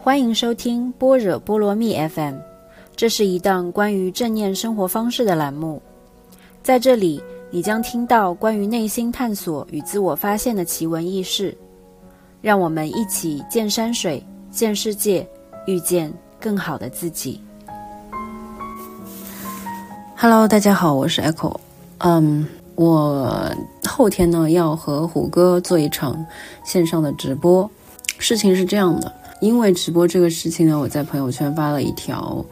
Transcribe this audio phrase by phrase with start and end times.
[0.00, 2.36] 欢迎收听般若波罗蜜 FM，
[2.94, 5.82] 这是一档关于正念生活方式的栏目。
[6.62, 11.54] 在这里，你将听到关于内心探索与自我发现的奇闻异事。
[12.40, 15.28] 让我们一起见山水、见世界，
[15.66, 17.40] 遇见更好的自己。
[20.16, 21.56] Hello，大家好，我是 Echo。
[21.98, 23.52] 嗯，我
[23.84, 26.24] 后天呢要和虎哥做一场
[26.64, 27.68] 线上的直播。
[28.18, 29.12] 事情是这样的。
[29.40, 32.44] 因为直播这个事情呢，我在朋友圈发了一条，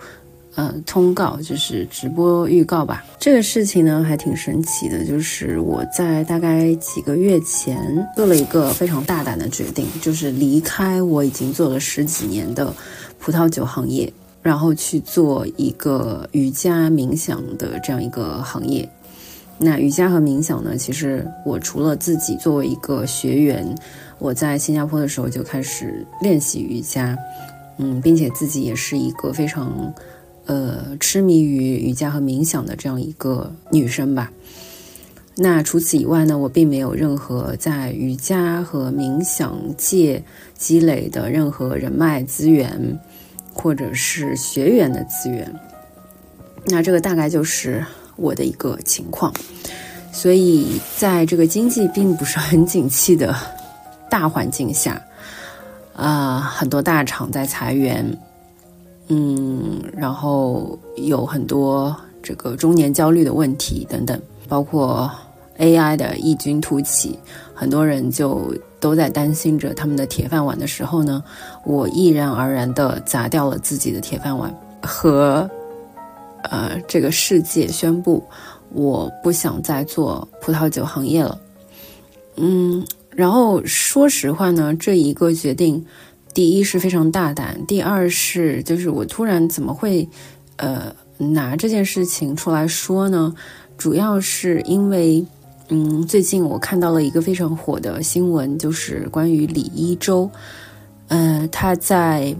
[0.54, 3.04] 呃，通告，就是直播预告吧。
[3.18, 12.72] 这个事情呢，还挺神奇的，就是我在大概几个月前做了一个非常大胆的决定，就是离开我已经做了十几年的
[13.18, 18.88] 葡萄酒行业，然后去做一个瑜伽冥想的这样一个行业。
[19.58, 23.76] 那瑜伽和冥想呢，其实我除了自己作为一个学员。
[24.18, 27.16] 我在新加坡的时候就开始练习瑜伽，
[27.78, 29.92] 嗯，并且自己也是一个非常，
[30.46, 34.32] 呃，痴迷于瑜伽和冥想的这样一个女生吧。
[35.34, 40.22] 那除此以外呢，我并没有任何在瑜伽和冥想界
[40.56, 42.98] 积累的任何人脉资源，
[43.52, 45.54] 或者是学员的资源。
[46.64, 47.84] 那这个大概就是
[48.16, 49.30] 我的一个情况。
[50.10, 53.36] 所以在这个经济并不是很景气的。
[54.16, 54.98] 大环境下，
[55.94, 58.02] 啊，很多大厂在裁员，
[59.08, 64.18] 嗯，然后有很多这个中年焦虑的问题等等，
[64.48, 65.10] 包括
[65.58, 67.18] AI 的异军突起，
[67.54, 71.22] 很多人就都在担心着他们的铁饭碗的时候呢，
[71.66, 74.50] 我毅然而然的砸掉了自己的铁饭碗，
[74.80, 75.46] 和
[76.44, 78.24] 呃这个世界宣布，
[78.70, 81.38] 我不想再做葡萄酒行业了，
[82.36, 82.82] 嗯。
[83.16, 85.82] 然后说实话呢，这一个决定，
[86.34, 90.06] 第一是非常大胆，第二是就是我突然怎么会，
[90.56, 93.34] 呃，拿这件事情出来说呢？
[93.78, 95.24] 主要是因为，
[95.68, 100.30] 嗯，最近我看到了一个非常火的新闻，就是关于李一舟，
[101.08, 102.36] 呃，他在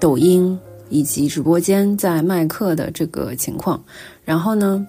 [0.00, 3.80] 抖音以及直播间在卖课的这个情况，
[4.24, 4.84] 然后呢，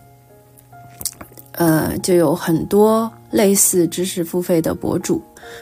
[1.52, 3.12] 呃，就有很多。
[3.31, 5.22] 类似知识付费的博主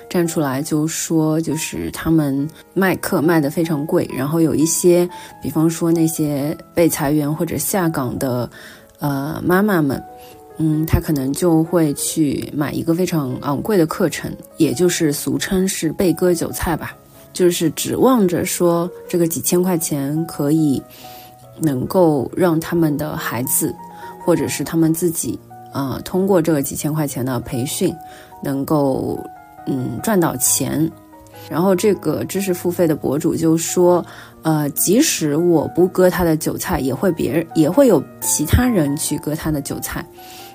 [0.10, 5.08] 站出来就说，就是他们卖课卖的非常贵，然后有一些，
[5.42, 8.50] 比方说那些被裁员或者下岗的，
[9.00, 10.04] 呃妈妈们，
[10.58, 16.98] 嗯，她可能就会去买一个非常昂贵的课程，也就是俗称是被割韭菜吧，
[17.32, 20.82] 就是指望着说这个几千块钱可以
[21.62, 23.74] 能够让他们的孩子
[24.26, 25.40] 或者是他们自己。
[25.74, 27.96] 呃，通过这个几千块钱的培训，
[28.44, 29.20] 能够
[29.66, 30.90] 嗯赚到钱。
[31.50, 34.06] 然后这个知识付费的博主就说，
[34.44, 40.06] 呃，即使我不割他的韭菜，也会别人也会有其他人去割他的韭菜。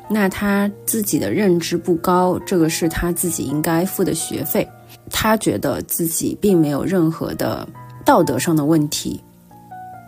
[0.09, 4.69] 那他自己的认知不高，这个是他自己应该付的学费。
[5.11, 7.67] 他觉得自己并没有任何的
[8.05, 9.21] 道德上的问题。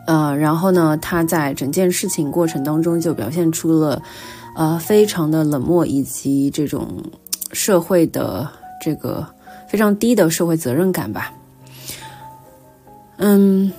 [0.07, 4.01] 呃，然后呢，他在整件事情过程当中就表现出了。
[4.57, 6.89] 呃，非常的冷漠，以及这种
[7.53, 8.51] 社会的
[8.81, 9.27] 这个
[9.69, 11.31] 非常低的社会责任感吧。
[13.19, 13.71] 嗯，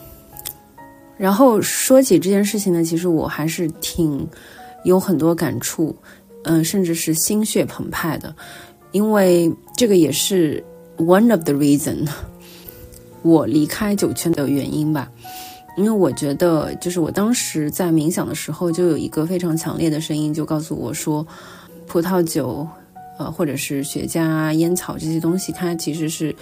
[1.17, 4.27] 然后说起这件事情呢，其实我还是挺
[4.83, 5.95] 有很多感触，
[6.43, 8.35] 嗯，甚至是心血澎湃的，
[8.91, 10.63] 因为这个也是
[10.97, 12.07] one of the reason
[13.23, 15.11] 我离开酒圈的原因吧。
[15.77, 21.25] 因为我觉得，就是我当时在冥想的时候，就有一个非常强烈的声音，就告诉我说，
[21.85, 22.67] 葡萄酒，
[23.19, 26.35] 呃，或者是雪茄、烟草这些东西，它其实是，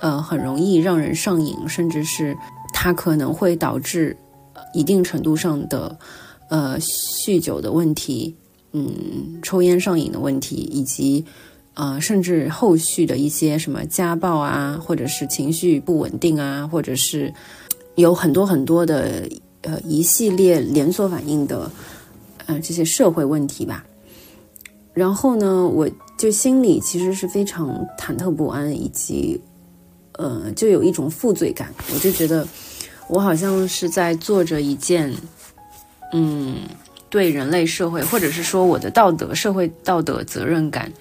[0.00, 2.34] 呃，很容易让人上瘾，甚至是
[2.72, 4.16] 它可能会导致
[4.72, 5.94] 一定程度上的，
[6.48, 8.34] 呃，酗酒的问题，
[8.72, 11.22] 嗯，抽烟上瘾的问题，以及，
[11.74, 17.30] 呃，甚至后续的一些什么家暴啊，或者是情绪不稳定啊，或者是。
[17.98, 19.28] 有很多很多的
[19.62, 21.68] 呃一系列连锁反应的
[22.46, 23.84] 呃这些社会问题吧，
[24.94, 29.40] 然后呢，我就心里其实是非常忐忑不安，以及
[30.12, 32.46] 呃就有一种负罪感，我就觉得
[33.08, 35.12] 我好像是在做着一件
[36.12, 36.58] 嗯
[37.10, 40.92] 对人类社会或者是说我的道德社会道德责任感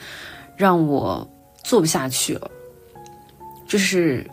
[0.55, 1.29] 让我
[1.63, 2.49] 做不下去了，
[3.67, 4.25] 就是。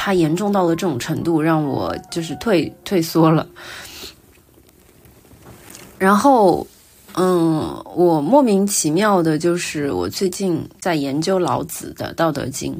[0.00, 3.44] 它严重到了这种程度，让我就是退退缩了。
[5.98, 6.64] 然后，
[7.14, 12.72] 嗯，我莫名其妙的，就是我最近在研究老子的《道德经》，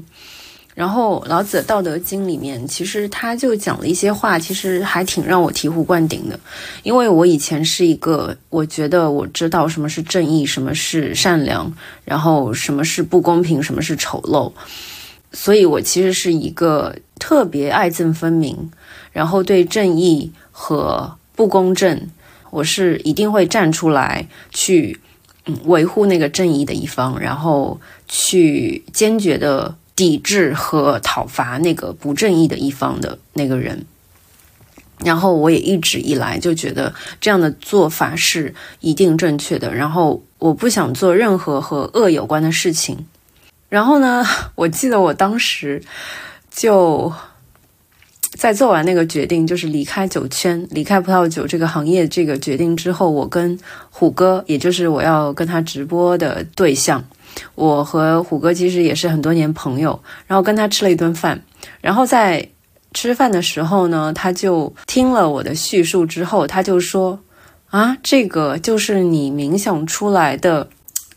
[0.76, 6.38] 然后老子《道德经》里面，其实他就讲了一些话，其实还挺让我醍醐灌顶的。
[6.84, 11.72] 因为我以前是一个，我觉得我知道什么是正义，什么是善良，
[12.04, 14.52] 然后什么是不公平，什么是丑陋，
[15.32, 18.70] 所以我其实是一个特别爱憎分明，
[19.12, 22.08] 然后对正义和不公正，
[22.50, 25.00] 我是一定会站出来去，
[25.46, 29.76] 嗯，维护那个正义的一方，然后去坚决的。
[29.98, 33.84] 抵制和讨伐那个不正义的一方的那个人，
[34.98, 39.74] 然后我也一直以来就觉得这样的做法是一定正确的。
[39.74, 43.06] 然后我不想做任何和恶有关的事情。
[43.68, 44.24] 然后呢，
[44.54, 45.82] 我记得我当时
[46.50, 47.12] 就
[48.32, 53.58] 在做完那个决定，就是离开酒圈、离开葡萄酒这个行业这个决定之后，我跟
[53.90, 57.04] 虎哥，也就是我要跟他直播的对象。
[57.54, 61.42] 我和虎哥其实也是很多年朋友，然后跟他吃了一顿饭，
[61.80, 62.48] 然后在
[62.94, 67.20] 吃饭的时候呢，他就听了我的叙述之后，他就说
[67.70, 70.68] ：“啊，这个就是你冥想出来的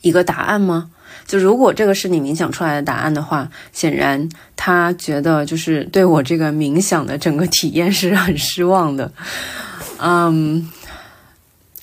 [0.01, 0.89] 一个答案吗？
[1.25, 9.11] 就如果这个是你冥想出来的答案的话，显然他觉得就是对我这个冥想的整个体验是很失望的。
[9.99, 10.69] ”嗯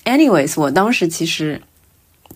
[0.05, 1.61] ，anyways，我当时其实。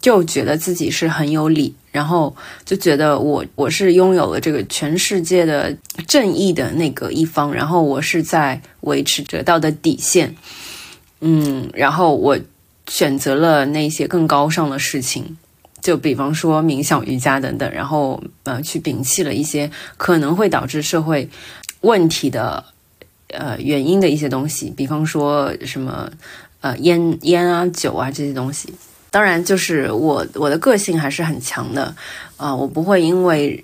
[0.00, 2.34] 就觉得自己是很有理，然后
[2.64, 5.72] 就觉得我我是拥有了这个全世界的
[6.08, 10.34] 正义的那个一方，然后我是在维持着道德底线，
[11.20, 12.37] 嗯，然后我
[12.88, 15.38] 选择了那些更高尚的事情，
[15.82, 21.29] 就比方说冥想、瑜伽等等，然后呃，去摒弃了一些可能会导致社会
[21.82, 22.64] 问题的
[23.29, 26.08] 呃原因的一些东西，比方说什么
[26.61, 28.73] 呃烟烟啊、酒啊这些东西。
[29.11, 31.94] 当然，就是我我的个性还是很强的，
[32.38, 33.62] 啊，我不会因为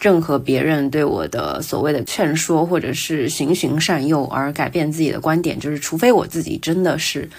[0.00, 7.30] 任何别人对我的所谓的劝说或者是循循善诱而改变自己的观点，就是除非我自己真的是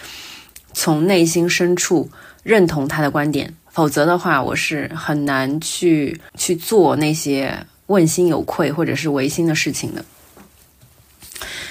[0.73, 2.09] 从内心深处
[2.41, 7.53] 认同他的观点，否则的话，我是很难去去做那些
[7.87, 10.05] 问心有愧或者是违心的事情的。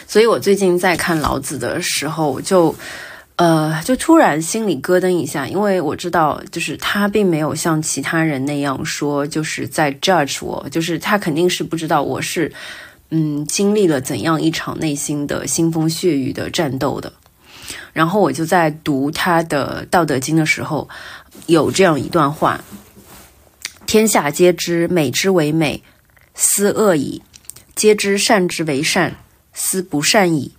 [0.06, 2.74] 所以我最近在看老子的时候就。
[3.36, 12.52] 呃，就突然心里咯噔一下，因为我知道，就是他并没有像其他人那样说，就是在 judge 我，就是他肯定是不知道我是，
[13.08, 17.10] 嗯，经历了怎样一场内心的腥风血雨的战斗的。
[17.94, 20.88] 然后我就在读他的《道德经》的时候，
[21.46, 22.62] 有这样一段话：
[23.86, 25.82] 天下皆知美之为美，
[26.34, 27.22] 斯恶已；
[27.74, 29.16] 皆知善之为善，
[29.52, 30.52] 斯不善已。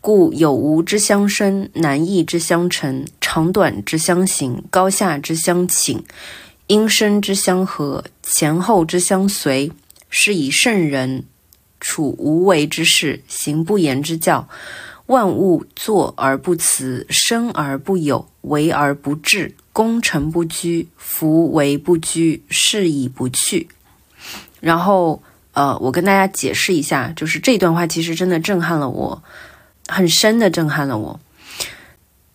[0.00, 6.02] 故有无之相生，难易之相成，长短之相形，高下之相倾，
[6.66, 9.70] 音声之相和，前后之相随，
[10.10, 11.24] 是以圣人
[11.78, 14.48] 处无为之事，行不言之教。
[15.12, 23.68] 万物作而不辞，生而不有，为而不治，功成不居，夫为不居，是以不去。
[24.60, 25.22] 然后，
[25.52, 29.22] 呃，我跟大家解释一下，就是这段话其实真的震撼了我。
[29.88, 31.20] 很深的震撼了我，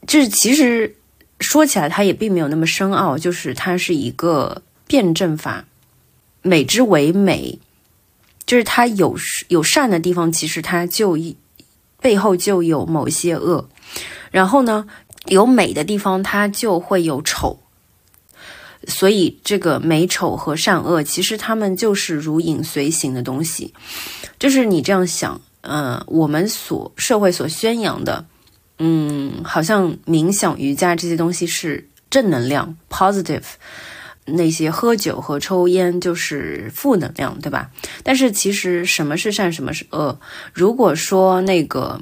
[0.06, 0.96] 就是其实
[1.40, 5.66] 说起来，它也并没有那么深奥，就是它是一个辩证法，
[6.44, 7.58] 美之为美，
[8.46, 11.36] 就是它有有善的地方，其实它就一
[12.02, 13.68] 背后就有某些恶，
[14.32, 14.88] 然后呢，
[15.26, 17.60] 有美的地方，它就会有丑，
[18.88, 23.74] 所以这个美丑和善恶，其实它们就是如影随形的东西，
[24.40, 25.42] 就是你这样想。
[25.70, 28.26] 嗯，我们所社会所宣扬的，
[28.80, 33.44] 嗯，好像冥想、瑜伽这些东西是正能量 （positive），
[34.28, 37.72] 那些喝酒和抽烟就是负能量，对吧？
[38.04, 40.20] 但是其实什么是善，什么是恶？
[40.54, 42.00] 如果说那个，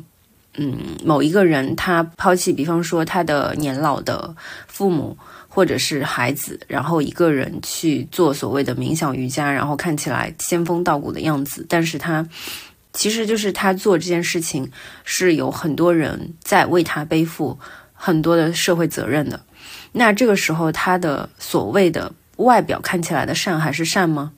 [0.58, 4.36] 嗯，某一个人他抛弃，比方说他的年老的
[4.68, 5.18] 父母
[5.48, 12.28] 或者是孩子，然后一个人去做所谓的冥想、瑜伽，然后看起来仙风道骨的样子，但是他。
[12.98, 14.72] 其实就是他做这件事情
[15.04, 17.60] 是有很多人在为他背负
[17.92, 19.38] 很多的社会责任的。
[19.98, 24.34] 那这个时候，他的所谓的外表看起来的善还是善吗？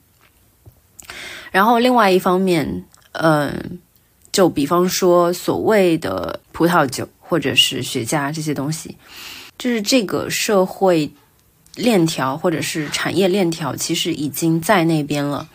[1.50, 3.80] 然后另外一方面，嗯，
[4.30, 8.96] 就比方说所谓的葡萄酒或者是雪茄这些东西，
[9.58, 11.10] 就是这个社会
[11.74, 15.48] 链条或者是产业链条，其实已经在那边了。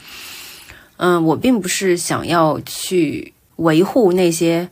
[0.98, 4.70] 嗯，我并不是想要去维护那些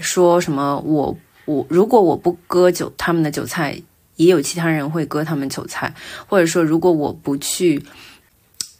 [0.00, 3.80] 说什么我我如果我不割韭他们的韭菜，
[4.24, 5.94] 也有其他人会割他们韭菜，
[6.26, 7.84] 或者说如果我不去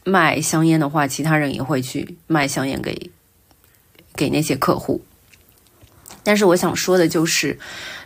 [0.05, 3.11] 卖香烟的话，其他人也会去卖香烟给
[4.15, 5.03] 给那些客户。
[6.23, 7.59] 但是我想说的就是，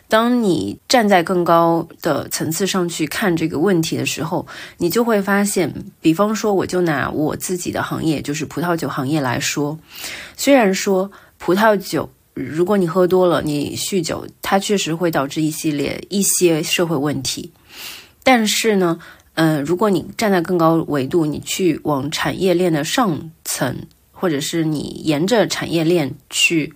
[0.08, 4.46] 当你站在更高的层次上去看这个问题的时候，
[4.78, 9.78] 你就会发现，比方说，我就拿我自己的行业，就是葡萄酒行业来说，
[10.36, 17.50] 虽然说葡萄酒，如果你喝多了，你酗酒，它确实会导致一系列一些社会问题，
[18.22, 19.00] 但是呢，
[19.34, 26.74] 嗯，如果你站在更高维度，你去往产业链的上层，或者是你沿着产业链去。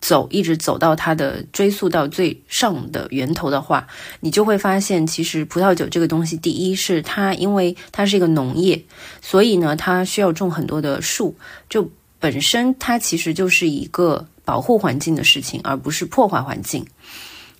[0.00, 3.86] 走，一直走到它的追溯到最上的源头的话，
[4.20, 8.84] 你就会发现，其实葡萄酒这个东西，第一是它因为它是一个农业，
[9.22, 11.34] 所以呢，它需要种很多的树，
[11.70, 16.84] 就本身它其实就是一个保护环境的事情，而不是破坏环境。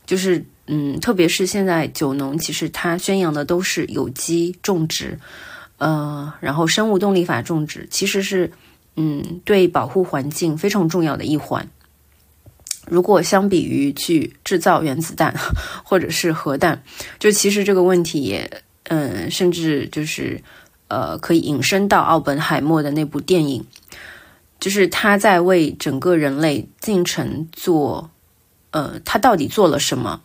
[0.07, 5.19] 就是嗯，特别是现在酒农，其实它宣扬的都是有机种植，
[5.79, 8.53] 呃，然后生物动力法种植，其实是
[8.97, 11.67] 嗯，对保护环境非常重要的一环。
[12.87, 15.35] 如果相比于去制造原子弹
[15.83, 16.83] 或者是核弹，
[17.19, 20.43] 就其实这个问题也，嗯，甚至就是，
[20.89, 23.65] 呃，可以引申到奥本海默的那部电影，
[24.65, 28.11] 就是他在为整个人类进程做，
[28.71, 30.23] 呃，他到底做了什么？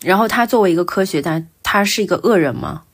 [0.00, 2.84] 然后他作为一个科学家，他是一个恶人吗？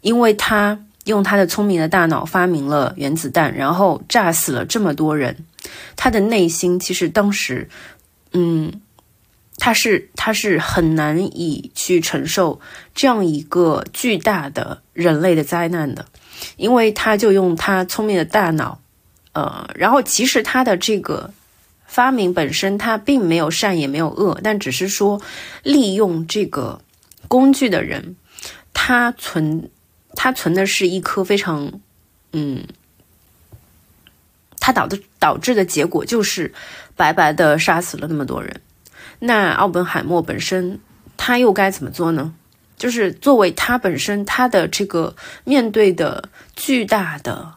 [0.00, 5.44] 因为他用他的聪明的大脑发明了原子弹，然后炸死了这么多人，
[5.96, 7.68] 他的内心其实当时。
[8.32, 8.80] 嗯，
[9.58, 12.58] 他是他是很难以去承受
[12.94, 16.06] 这样一个巨大的人类的灾难的，
[16.56, 18.80] 因为他就用他聪明的大脑，
[19.36, 21.30] 呃，然后其实他的这个
[21.84, 25.20] 发明本身他并没有善也没有恶，但只是说
[25.62, 26.80] 利用这个
[27.28, 28.16] 工具的人，
[28.72, 29.70] 他存
[30.14, 31.80] 他存的是一颗非常
[32.32, 32.64] 嗯。
[34.58, 36.52] 他导的导致的结果就是
[36.96, 38.62] 白白的杀死了那么多人。
[39.18, 40.80] 那奥本海默本身
[41.16, 42.34] 他又该怎么做呢？
[42.76, 45.14] 就是作为他本身他的这个
[45.44, 47.54] 面对的巨大的，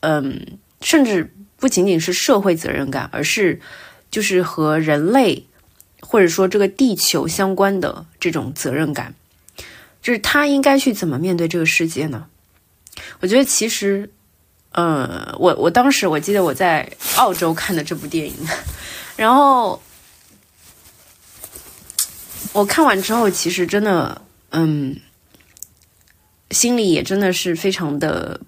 [0.00, 3.60] 嗯，甚至不仅仅是社会责任感，而是
[4.10, 5.46] 就是和人类
[6.00, 9.14] 或者说这个地球相关的这种责任感，
[10.02, 12.26] 就是他应该去怎么面对这个世界呢？
[13.20, 14.10] 我觉得其实。
[14.72, 18.34] 嗯，我我当时我记得我在澳洲看的这部电影，
[19.16, 19.82] 然后
[22.52, 25.00] 我看完之后，其实真的，嗯，
[26.50, 28.40] 心里也真的是非常的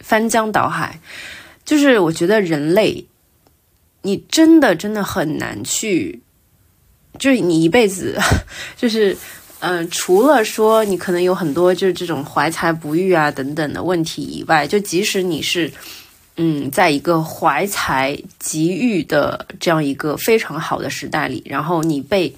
[0.00, 1.00] 翻江倒海。
[1.64, 3.06] 就是我觉得人类，
[4.02, 6.20] 你真的真的很难去，
[7.18, 8.18] 就是你一辈子，
[8.76, 9.16] 就是。
[9.58, 15.72] 嗯，除了说你可能有很多就是这种怀才不遇啊等等的问题以外，就即使你是，
[16.36, 22.36] 嗯，在一个怀才急遇的这样一个非常好的时代里，然后你被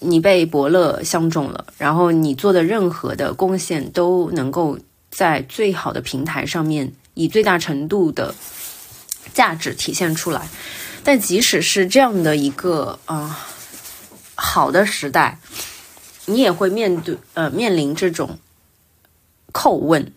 [0.00, 4.78] 你被伯乐相中了，然后你做的任何的贡献都能够
[5.14, 8.34] 在最好的平台上面以最大程度的
[9.32, 10.48] 价值体现出来，
[11.04, 13.46] 但即使是这样的一个啊
[14.34, 15.38] 好的时代。
[16.26, 18.38] 你也会面对呃面临这种
[19.52, 20.10] 叩问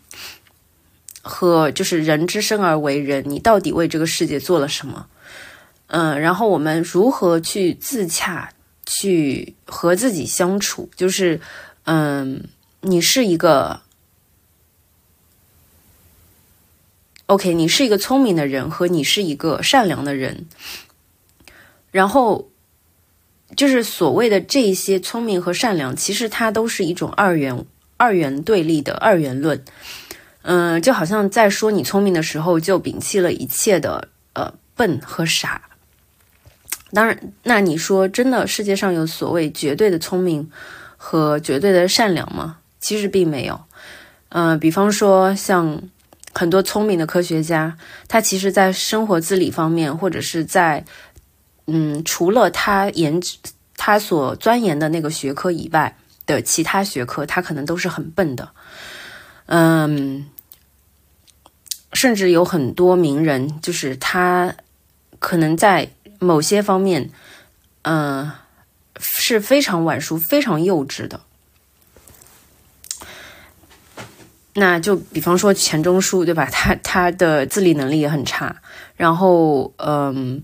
[1.22, 5.08] 和就是人之生而为人，你到底为这个世界做了什么？
[5.88, 8.54] 嗯，然后我们如何去自洽，
[8.86, 10.90] 去和自己相处？
[10.96, 11.42] 就是
[11.84, 12.46] 嗯，
[12.80, 13.82] 你是一个
[17.28, 20.48] OK，你是一个聪明的人，和你是一个善良的人，
[21.92, 22.50] 然后。
[23.56, 27.66] 就是所谓的这些聪明和善良，其实它都是一种二元
[27.96, 29.64] 二元对立的二元论。
[30.42, 35.62] 嗯，就好像在说你聪明的时候，就摒弃了一切的呃笨和傻。
[36.92, 40.52] 当然，那你说真的，世界上有所谓绝对的聪明
[40.98, 42.58] 和绝对的善良吗？
[42.82, 43.62] 其实并没有。
[44.28, 45.82] 嗯，比方说像
[46.38, 47.78] 很多聪明的科学家，
[48.08, 50.86] 他其实在生活自理方面，或者是在。
[51.70, 53.20] 嗯，除了他研
[53.76, 58.50] 他所钻研的那个学科以外的其他学科，他可能都是很笨的。
[59.48, 60.26] 嗯，
[61.92, 64.56] 甚至有很多名人，就是他
[65.20, 67.10] 可能在某些方面，
[67.82, 68.32] 嗯，
[68.98, 71.20] 是非常晚熟、非常幼稚的。
[74.58, 76.50] 那就比方说钱钟书，对吧？
[76.52, 78.56] 他他的自理能力也很差，
[78.96, 80.42] 然后嗯。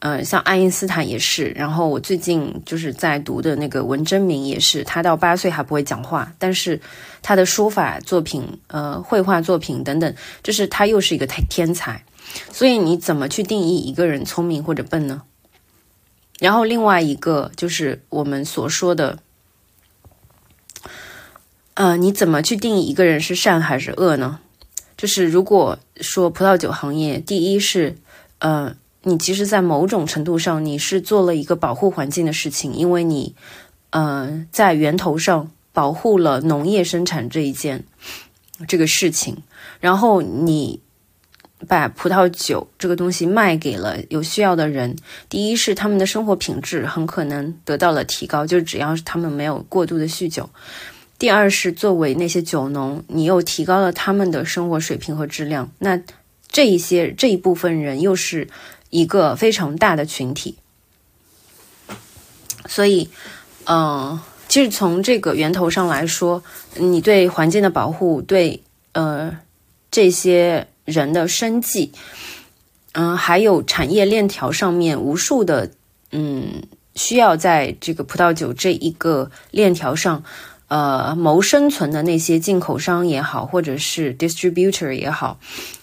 [0.00, 6.78] 呃，像爱因斯坦也是，然后我最近就是在读的那个文征明也是，他到八岁还不会讲话，但是
[7.22, 12.04] 他的书法作品、呃，绘画作品等等，就是他又是一个天天才。
[12.52, 15.22] 所以你怎么去定义一个人聪明或者笨呢？
[16.38, 19.18] 然后另外一个就是我们所说的，
[21.74, 24.40] 呃，你怎么去定义一个人是善还是恶呢？
[24.96, 27.96] 就是如果说葡萄酒行业，第一是，
[28.38, 28.76] 呃。
[29.06, 33.34] 你其实，在某种程度上，你是做了一个保护环境的事情，因为你，
[33.90, 37.84] 呃，在源头上保护了农业生产这一件
[38.66, 39.36] 这个事情，
[39.78, 40.80] 然后你
[41.68, 44.96] 把葡萄酒这个东西卖给了有需要的人。
[45.28, 50.48] 第一是他们的生活品质很可能得到了提高，就是只要是他们没有过度的酗酒。
[51.18, 55.70] 第二是作为那些酒农，你又提高了他们的生活水平和质量。
[55.78, 56.00] 那
[56.48, 58.48] 这一些这一部分人又是。
[58.90, 60.54] 一个非常大的群体，
[62.68, 63.10] 所以，
[63.64, 66.44] 嗯，其实从这个源头上来说，
[66.76, 69.36] 你对环境的保护，对呃
[69.90, 71.90] 这些人的生计，
[72.92, 75.72] 嗯，还有产业链条上面无数的
[76.12, 76.62] 嗯
[76.94, 80.22] 需要在这个葡萄酒这一个链条上
[80.68, 85.38] 呃谋生存的那些进口商也好，或者是 distributor 也好，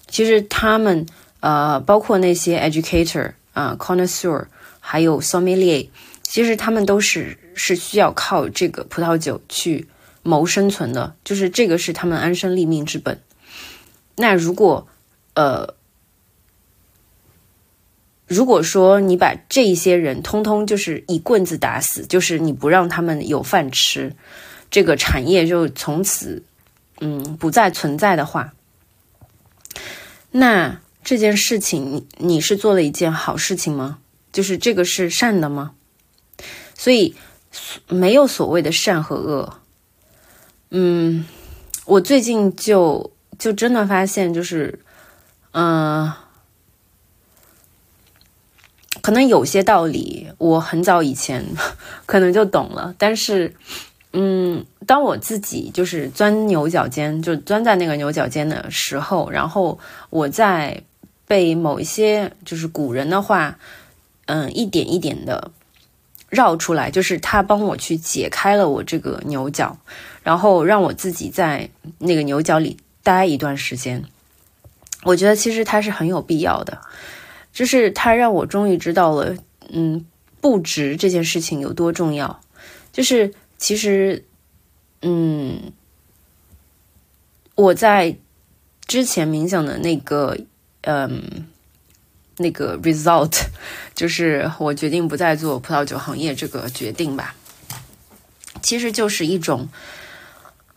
[0.08, 1.06] 其实他们。
[1.42, 4.46] 呃，包括那些 educator 啊，connoisseur，
[4.80, 5.90] 还有 sommelier，
[6.22, 9.88] 其实他们都是是需要靠这个葡萄酒去
[10.22, 13.20] 谋生存的，就是这个是他们安身立命之本。
[14.18, 14.88] 那如果
[15.34, 15.74] 呃，
[18.28, 24.16] 如果说你把这些人通通就是一棍子打死，就是你不让他们有饭吃，
[24.72, 26.42] 这个产业就从此
[27.00, 28.54] 嗯不再存在的话，
[30.32, 30.80] 那。
[31.04, 33.98] 这件事情，你你是做了一件好事情吗？
[34.32, 35.72] 就是这个是善的吗？
[36.76, 37.16] 所以
[37.88, 39.58] 没有所谓的善和恶。
[40.70, 41.26] 嗯，
[41.86, 44.80] 我最近就就真的发现，就是
[45.54, 46.14] 嗯，
[49.02, 51.44] 可能有些道理我很早以前
[52.06, 53.56] 可能就懂了，但是
[54.14, 60.82] 嗯，当我自己就是钻牛角尖，就钻在那个牛角尖的时候，然后我在。
[61.28, 63.58] 被某一些就是古人的话，
[64.26, 65.50] 嗯，一点一点的
[66.28, 69.78] 绕出来，就是他帮我去解开了我这个牛角，
[70.24, 71.70] 然后让我自己在
[72.00, 74.04] 那个牛角里待一段时间。
[75.04, 76.78] 我觉得其实他是很有必要的，
[77.54, 79.34] 就是他让我终于知道了，
[79.72, 80.06] 嗯，
[80.42, 82.42] 不值这件事情有多重要。
[82.92, 84.26] 就是其实，
[85.02, 85.72] 嗯，
[87.56, 88.18] 我在
[88.88, 90.36] 之前冥想的那个。
[90.84, 91.46] 嗯，
[92.38, 93.40] 那个 result
[93.94, 97.36] 就是我决定不再做葡萄酒行业这个决定吧。
[98.64, 99.70] 其实就是一种，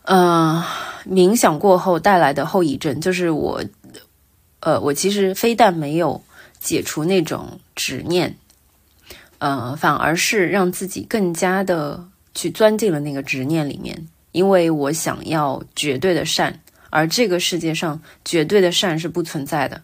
[0.03, 0.63] 呃，
[1.09, 3.63] 冥想过后带来的后遗症，就是我，
[4.59, 6.23] 呃，我其实非但没有
[6.59, 8.37] 解除那种执念，
[9.39, 19.81] 呃，反而是让自己更加的去钻进了那个执念里面，因为我想要绝对的善，而这个世界上绝对的善是不存在的。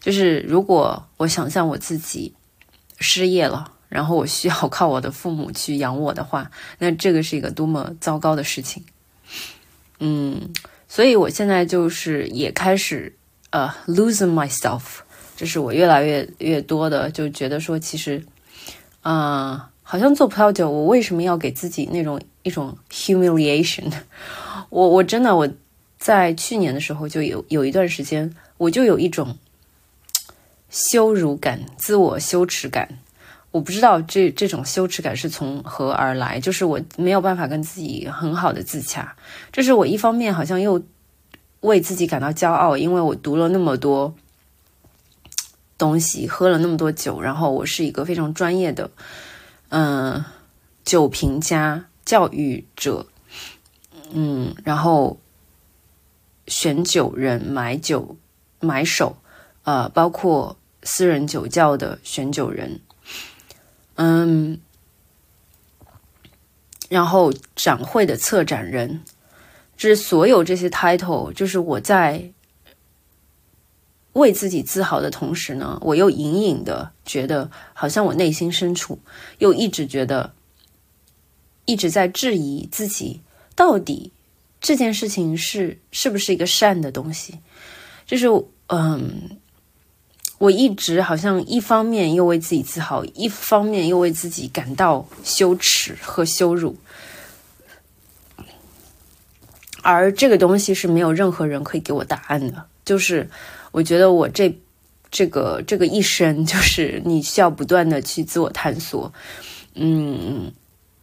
[0.00, 2.34] 就是如果我想象我自己
[2.98, 8.84] 失业了，然后我需要靠我的父母去养我的话，那这个是一个多么糟糕的事情。
[10.00, 10.52] 嗯，
[10.88, 13.14] 所以我现在就是也开始
[13.50, 14.82] 呃 losing myself，
[15.36, 18.22] 就是我越来越越多的就觉得说，其实
[19.02, 23.92] 啊，好像做葡萄酒，我为什么要给自己那种一种 humiliation？
[24.70, 25.48] 我我真的我
[25.98, 29.36] 在去年的时候就有有一段时间，我就有一种。
[30.70, 32.88] 羞辱感、自我羞耻感，
[33.50, 39.16] 我不知道这这种羞耻感是从何而来，就是我没有办法跟自己很好的自洽。
[39.50, 40.80] 这是我一方面好像又
[41.62, 44.14] 为自己感到骄傲，因为我读了那么多
[45.76, 48.88] 东西，喝了那么多酒，然后我是一个非常专业的
[49.70, 50.24] 嗯
[50.84, 53.06] 酒评家、教育者，
[54.12, 55.18] 嗯，然后
[56.46, 58.16] 选酒人、买酒
[58.60, 59.16] 买手，
[59.64, 60.56] 呃，包括。
[60.82, 62.80] 私人酒窖的选酒人，
[63.96, 64.58] 嗯，
[66.88, 69.04] 然后展会的策展人，
[69.76, 72.32] 就是所有这些 title，就是我在
[74.14, 78.98] 为自己自豪的同时呢，我又隐隐的觉得，好像我内心深处
[79.38, 80.32] 又一直觉得，
[81.64, 83.20] 一直在质疑自己，
[83.54, 84.12] 到底
[84.60, 87.38] 这件事情是是不是一个善的东西？
[88.06, 88.26] 就是
[88.68, 89.38] 嗯。
[90.40, 96.74] 我一直好像一方面又为自己自豪，一方面又为自己感到羞耻和羞辱，
[99.82, 102.64] 而这个东西是没有任何人可以给我答案的。
[102.86, 103.28] 就是
[103.72, 104.54] 我觉得我这
[105.10, 109.12] 这个这个一生，就是你需要不断的去自我探索。
[109.74, 110.52] 嗯，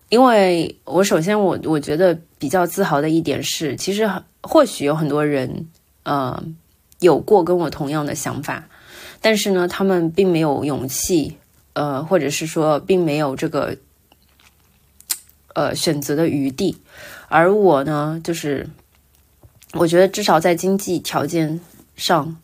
[0.09, 4.09] 因为我首先我我觉得比较自豪的一点是，其实
[4.41, 5.67] 或许有很多人
[6.03, 6.43] 呃
[6.99, 8.67] 有过跟我同样的想法。
[9.19, 11.37] 但是呢，他们并没有勇气，
[11.73, 13.75] 呃，或者是说，并没有这个，
[15.55, 16.77] 呃，选择的余地。
[17.27, 18.69] 而我呢，就是
[19.73, 21.59] 我觉得至少在经济条件
[21.95, 22.37] 上，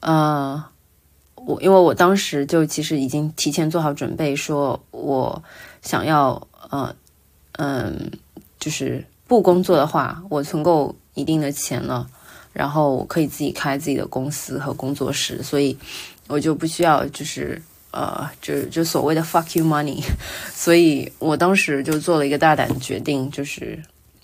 [0.00, 0.64] 呃，
[1.34, 5.42] 我因为我当时就其实已经提前做好准备，说我
[5.82, 6.94] 想要，呃，
[7.52, 8.10] 嗯，
[8.58, 12.08] 就是不工作的话，我存够一定的钱了。
[12.52, 15.76] 然后我可以自己开自己的公司和工作室，所以
[16.26, 20.02] 我就不需要就是呃，就就所谓的 fuck you money。
[20.54, 23.82] 所以我当时就做了一个大胆的决定，就是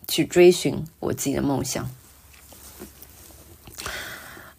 [0.08, 1.86] 去追寻我自己的梦想。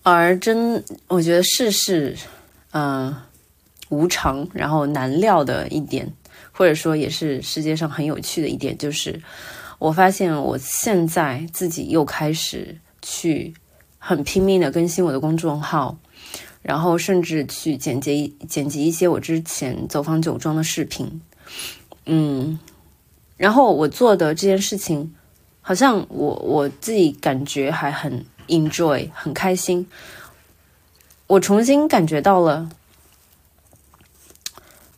[0.03, 2.15] 而真，我觉得世事
[2.71, 3.15] 嗯
[3.89, 6.07] 无常，然后难料的一点，
[6.51, 9.19] 或者说也是世界上很有趣的一点，就是
[9.79, 13.53] 我发现我现在自己又开始去。
[14.05, 15.97] 很拼命的更新我的公众号，
[16.61, 21.21] 然后甚至去剪辑剪辑一些我之前走访酒庄的视频，
[22.05, 22.59] 嗯，
[23.37, 25.15] 然后我做的这件事情，
[25.61, 29.87] 好像我我自己感觉还很 enjoy，很开心。
[31.27, 32.69] 我重新感觉到了，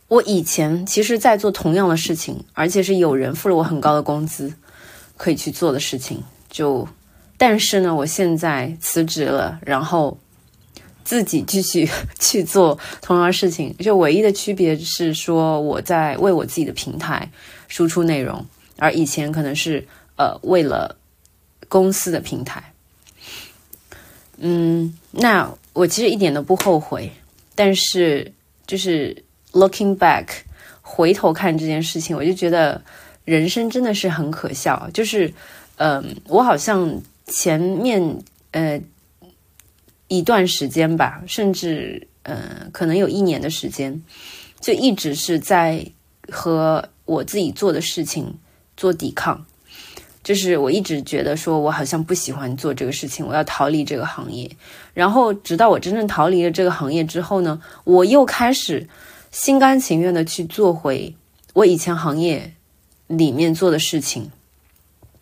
[0.08, 4.54] 我以前其实在做同样的事情，而且是有人付了我很高的工资
[5.18, 6.88] 可以去做的事情，就。
[7.38, 10.18] 但是呢，我现在辞职了，然后
[11.04, 11.86] 自己继续
[12.18, 13.76] 去做同样的事情。
[13.78, 17.30] 就唯一的区别是说，我在为我自己的平台
[17.68, 18.46] 输出内容，
[18.78, 20.96] 而以前可能是呃为了
[21.68, 22.72] 公司的平台。
[24.38, 27.12] 嗯，那我其实一点都不后悔。
[27.56, 28.32] 但是
[28.68, 30.28] 就是 looking back，
[30.82, 32.82] 回头看这件事情，我就觉得
[33.24, 34.90] 人生真的是很可笑。
[34.94, 35.34] 就是
[35.78, 37.02] 嗯，我好像。
[37.28, 38.20] 前面
[38.52, 38.80] 呃
[40.08, 44.00] 一段时间吧，甚至呃可能有一年的时间，
[44.62, 45.84] 就一直是在
[46.30, 48.32] 和我自己做的事情
[48.78, 49.44] 做抵抗。
[50.26, 54.50] 就是我一直觉得说，我好像不喜欢做这个事情，我要逃离这个行业。
[54.96, 58.90] 然后直到我真正逃离了这个行业之后呢，我又开始
[59.30, 61.16] 心甘情愿的去做回
[61.54, 62.54] 我以前行业
[63.06, 64.32] 里面做的事情。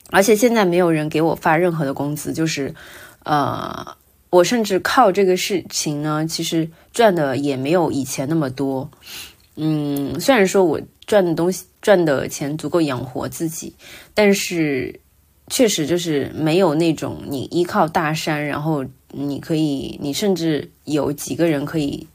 [0.10, 2.74] 而且现在没有人给我发任何的工资，就是，
[3.24, 3.98] 呃，
[4.30, 8.90] 我甚至靠这个事情呢，其实赚的也没有以前那么多。
[9.56, 13.74] 嗯，虽然说我赚的东西赚的钱足够养活自己，
[14.14, 15.00] 但是
[15.48, 22.08] 确实就是没有那种你依靠大山，然后你可以，你甚至有几个人可以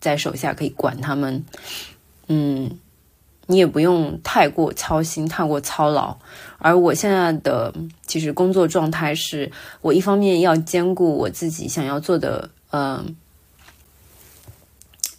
[0.00, 1.44] 在手下可以管他们，
[2.28, 2.78] 嗯。
[3.48, 6.16] 你也不用太过操心，太过操劳。
[6.58, 7.72] 而我现在的
[8.04, 9.48] 其实工作状态是，
[9.82, 13.06] 我一方面要兼顾我自己想要做的，呃，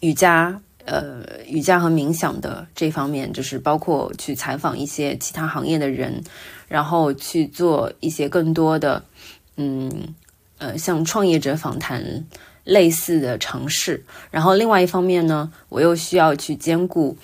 [0.01, 6.23] 瑜伽，呃，瑜伽和冥想的这方面，就是包括去采访一些其他行业的人，
[6.67, 9.03] 然后去做一些更多的，
[9.57, 9.91] 嗯，
[10.57, 12.25] 呃，像创业者访谈
[12.63, 14.03] 类似的尝试。
[14.31, 17.17] 然后另外一方面呢，我又需要去兼顾。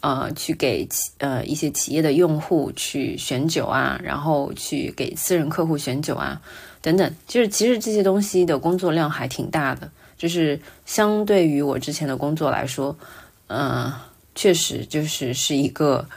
[0.00, 6.40] 呃，去给企呃一些企业的用户去选酒啊，然后去给私人客户选酒啊，
[6.82, 12.96] 等等，就是其实这些东西的工作量还挺大的，就是相对于我之前的工作来说，
[13.48, 13.92] 嗯，
[14.34, 16.08] 确实就是是一个，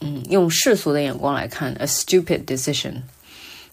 [0.00, 3.02] 嗯，用世俗的眼光来看，a stupid decision。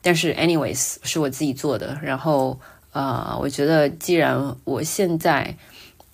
[0.02, 2.60] 但是，anyways，是我自己做的，然后
[2.92, 5.56] 呃，我觉得既然我现在，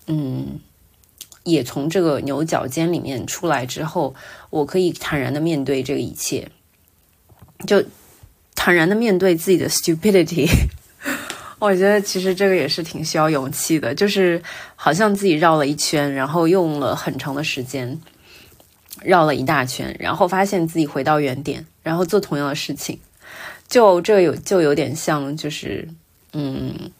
[0.06, 0.60] 嗯。
[1.44, 4.14] 也从这个牛角尖里面出来之后，
[4.50, 6.50] 我可以坦然的面对这个一切，
[7.66, 7.82] 就
[8.54, 10.46] 坦然的面对自己的 stupidity。
[11.58, 14.40] 我觉得其实这个也是挺需要勇气的，就是
[14.76, 18.00] 好像自己绕了一圈，然后用了很长的时间
[19.02, 22.98] 绕了一大圈，然后发现自己回到原点，然后做同样的事情，
[23.68, 25.88] 就这有就有点像就是
[26.32, 26.90] 嗯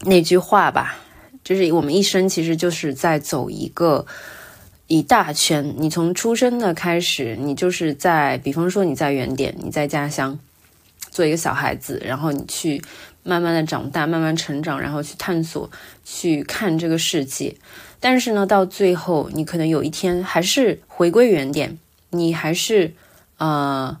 [0.00, 0.98] 那句话吧。
[1.42, 4.04] 就是我们一生其实就是在走一个
[4.86, 5.74] 一大圈。
[5.78, 10.38] 你从出生的开始，你就是在，比方说你在原点，你在家乡
[11.10, 12.82] 做一个小孩子，然后你去
[13.22, 15.70] 慢慢的长大，慢慢成长，然后去探索，
[16.04, 17.56] 去看这个世界。
[17.98, 21.78] 但是呢，到最后，你可能有一天还是回归原点，
[22.10, 22.94] 你还是
[23.36, 23.98] 呃，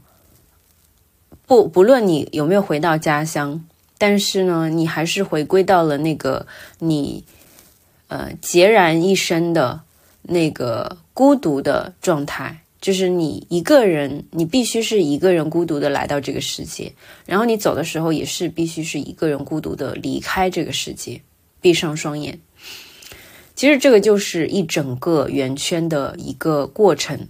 [1.46, 3.62] 不不论你有没有回到家乡，
[3.98, 6.46] 但是呢，你还是回归到了那个
[6.78, 7.24] 你
[8.08, 9.82] 呃孑然一身的
[10.22, 12.60] 那个孤独的状态。
[12.80, 16.92] 就是你一个人，你必须是一个人孤独的来到这个世界，
[17.26, 21.20] 然后你走的时候也是必须是一个人孤独的离开这个世界，
[21.60, 22.40] 闭上双眼。
[23.54, 27.28] 其实这个就是一整个圆圈的一个过程。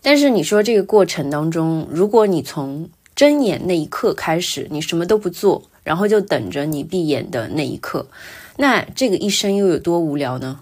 [0.00, 8.06] 但是你说这个过程当中，如果你从睁眼那一刻开始，你什么都不做，然后就等着你闭眼的那一刻，
[8.58, 10.60] 那这个一生又有多无聊呢？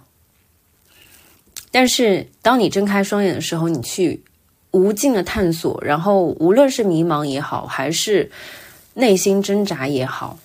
[1.74, 4.22] 但是，当你睁开双眼的时候，你去
[4.72, 8.30] 无尽的探索，然后无论是迷茫也好，还是
[8.92, 10.38] 内心挣扎也好，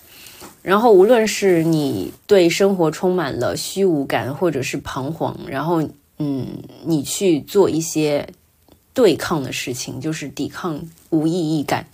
[0.62, 5.86] 然后无论是你对生活充满了虚无感，或者是彷徨，然后
[6.16, 6.46] 嗯，
[6.86, 8.26] 你去做一些
[8.94, 11.86] 对抗的事情，就是抵抗无意义感、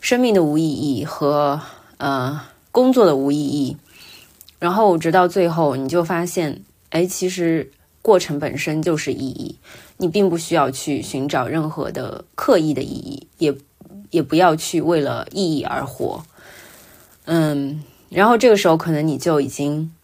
[0.00, 1.60] 生命的无意义和
[1.96, 3.76] 呃工作的无意义，
[4.60, 7.72] 然后直到最后，你就发现，哎，其实。
[8.02, 9.56] 过程本身就是意义，
[9.96, 13.56] 你并不需要去寻找任何的刻意的意义，也
[14.10, 16.24] 也不要去为了意义而活。
[17.26, 19.94] 嗯，然后这个时候可能你就已经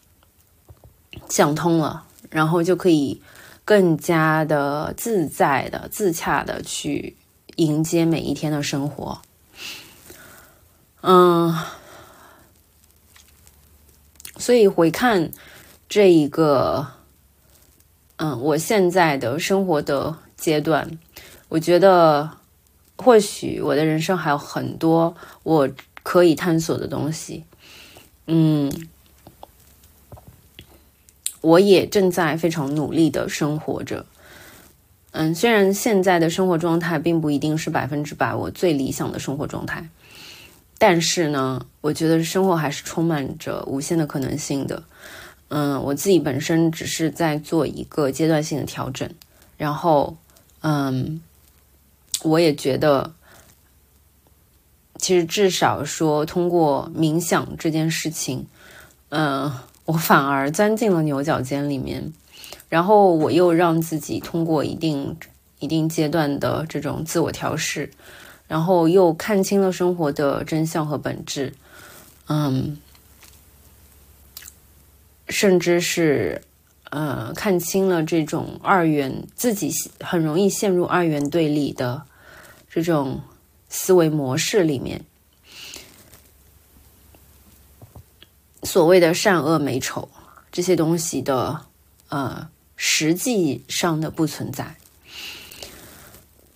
[1.28, 3.20] 想通了，然后就可以
[3.64, 7.16] 更加的自在的、自洽的去
[7.56, 9.20] 迎接每一天的生活。
[11.00, 11.52] 嗯，
[14.36, 15.32] 所以回看
[15.88, 16.96] 这一个。
[18.18, 20.98] 嗯，我现在的生活的阶段，
[21.48, 22.28] 我觉得
[22.96, 25.68] 或许我的人生还有很多我
[26.02, 27.44] 可以探索的东西。
[28.26, 28.72] 嗯，
[31.40, 34.04] 我也正在非常努力的生活着。
[35.12, 39.88] 嗯，虽然现在的生活状态并不一定是百分之百我最理想的生活状态，
[40.76, 44.82] 但是呢，我觉得生活还是充满着无限的可能性的。
[45.50, 49.08] 嗯，我自己本身只是在做一个阶段性的调整，
[49.56, 50.18] 然后，
[50.60, 51.22] 嗯，
[52.22, 53.14] 我也觉得，
[54.96, 58.46] 其实至少说通过冥想这件事情，
[59.08, 59.50] 嗯，
[59.86, 62.12] 我反而钻进了牛角尖里面，
[62.68, 65.16] 然后我又让自己通过一定
[65.60, 67.90] 一定阶段的这种自我调试，
[68.46, 71.54] 然后又看清了生活的真相和本质，
[72.26, 72.76] 嗯。
[75.28, 76.40] 甚至是，
[76.90, 82.02] 呃，看清了这种二元，自己很容易陷入二元对立的
[82.70, 83.20] 这种
[83.68, 85.04] 思维模式里面。
[88.62, 90.08] 所谓的善恶美丑
[90.50, 91.60] 这些东西的，
[92.08, 94.76] 呃，实际上的不存在。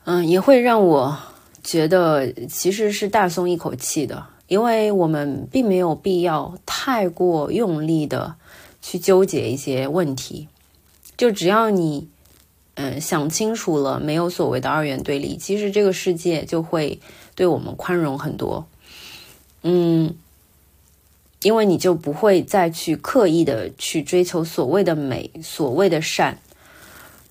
[0.05, 1.19] 嗯，也会让我
[1.63, 8.35] 觉得其实是大松一口气的，因为我们并没有必要太过用力的。
[8.83, 10.49] 去纠结一些问题，
[11.17, 12.09] 就只要你，
[12.75, 17.01] 嗯，想清楚了，没有所谓的二元对立，其实这个世界就会
[17.37, 18.67] 对我们宽容很多，
[19.63, 20.17] 嗯，
[21.43, 26.39] 因为你就不会再去刻意的去追求所谓的美，所谓的善，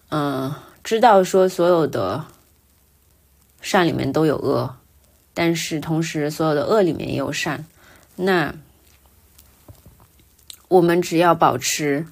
[0.10, 2.26] 嗯，知道说所有的
[3.62, 4.78] 善里面都有恶，
[5.34, 7.66] 但是同时所有的恶里面也有善，
[8.16, 8.56] 那。
[10.72, 12.08] 我们只要保持，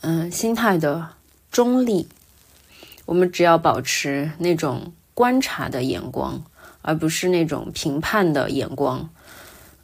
[0.00, 1.10] 嗯，心态的
[1.52, 2.08] 中立，
[3.04, 6.42] 我们只要保持那种观察的眼光，
[6.80, 9.08] 而不是那种评判的眼光，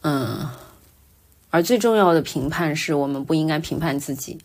[0.00, 0.50] 嗯，
[1.50, 4.36] 而最重要的评判是我们不应该评判自己，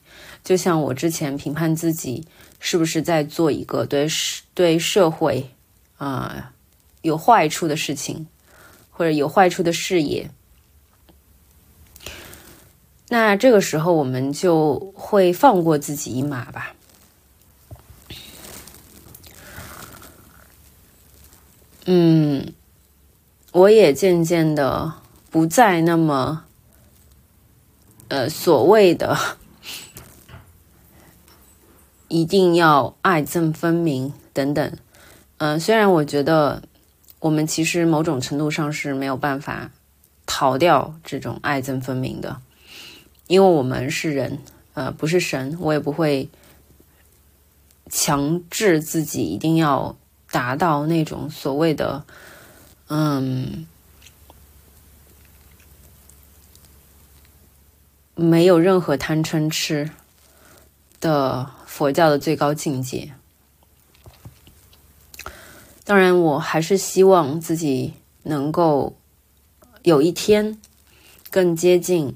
[0.43, 2.27] 就像我之前评判自己
[2.59, 5.49] 是不是在做一个对社对社会
[5.97, 6.53] 啊
[7.01, 8.27] 有坏处的事情，
[8.91, 10.29] 或者有坏处的事业。
[13.09, 16.73] 那这个时候，我们就会放过自己一马吧。
[21.85, 22.53] 嗯，
[23.51, 24.93] 我也渐渐的
[25.29, 26.45] 不再那么，
[28.07, 29.17] 呃，所谓的
[32.07, 34.77] 一定要爱憎分明等等。
[35.37, 36.63] 嗯，虽然我觉得
[37.19, 39.69] 我们其实某种程度上是没有办法
[40.25, 42.41] 逃掉这种爱憎分明的。
[43.33, 44.37] 因为我们是人
[44.75, 46.29] 呃不是神我也不会
[47.89, 49.97] 强制自己一定要
[50.29, 52.05] 达到那种所谓的
[52.89, 53.65] 嗯
[58.13, 59.89] 没有任何贪嗔痴
[61.01, 63.13] 的佛教的最高境界。
[65.83, 68.95] 当然我还是希望自己能够
[69.81, 70.61] 有一天
[71.31, 72.15] 更接近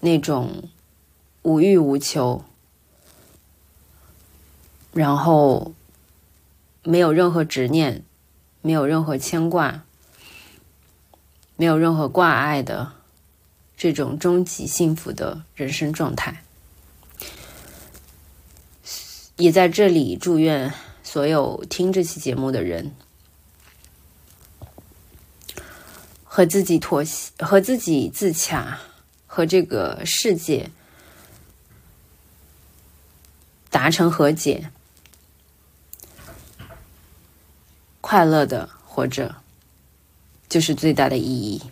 [0.00, 0.68] 那种
[1.42, 2.44] 无欲无求，
[4.92, 5.72] 然后
[6.82, 8.04] 没有任何执念，
[8.62, 9.84] 没有任何牵挂，
[11.56, 12.92] 没有任何挂碍的
[13.76, 16.42] 这种终极幸福的人生状态。
[19.36, 20.74] 也在这里祝愿。
[21.04, 22.94] 所有听这期节目的人，
[26.22, 28.78] 和自己妥协，和自己自洽，
[29.28, 30.70] 和这个世界
[33.70, 34.72] 达成和解，
[38.00, 39.36] 快乐的活着，
[40.48, 41.62] 就是最大的意义。